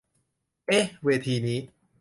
[0.67, 1.59] เอ๊ะเวทีนี้